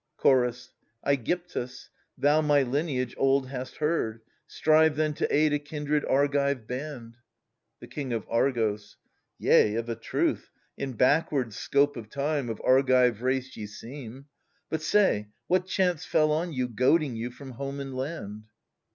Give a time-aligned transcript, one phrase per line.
[0.17, 0.73] Chorus.
[1.05, 4.21] ^gyptus: thou my lineage old hast heard—
[4.57, 7.17] Strive then to aid a kindred Argive band.
[7.81, 8.97] The King of Argos.
[9.37, 14.25] Yea of a truth, in backward scope of time, Of Argive race ye seem:
[14.71, 18.45] but say what chance Fell on you, goading you from home and land